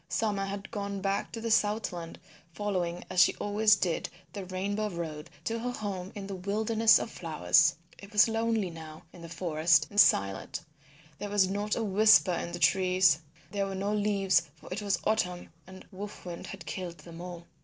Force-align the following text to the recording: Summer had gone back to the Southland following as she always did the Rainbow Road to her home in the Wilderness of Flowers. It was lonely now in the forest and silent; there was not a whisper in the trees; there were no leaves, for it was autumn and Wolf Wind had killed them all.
Summer 0.09 0.45
had 0.47 0.71
gone 0.71 0.99
back 0.99 1.31
to 1.31 1.39
the 1.39 1.51
Southland 1.51 2.17
following 2.55 3.05
as 3.07 3.21
she 3.21 3.35
always 3.35 3.75
did 3.75 4.09
the 4.33 4.47
Rainbow 4.47 4.89
Road 4.89 5.29
to 5.43 5.59
her 5.59 5.69
home 5.69 6.11
in 6.15 6.25
the 6.25 6.33
Wilderness 6.33 6.97
of 6.97 7.11
Flowers. 7.11 7.75
It 7.99 8.11
was 8.11 8.27
lonely 8.27 8.71
now 8.71 9.03
in 9.13 9.21
the 9.21 9.29
forest 9.29 9.85
and 9.91 9.99
silent; 9.99 10.61
there 11.19 11.29
was 11.29 11.47
not 11.47 11.75
a 11.75 11.83
whisper 11.83 12.33
in 12.33 12.51
the 12.51 12.57
trees; 12.57 13.19
there 13.51 13.67
were 13.67 13.75
no 13.75 13.93
leaves, 13.93 14.41
for 14.55 14.73
it 14.73 14.81
was 14.81 14.97
autumn 15.03 15.49
and 15.67 15.85
Wolf 15.91 16.25
Wind 16.25 16.47
had 16.47 16.65
killed 16.65 16.97
them 16.97 17.21
all. 17.21 17.45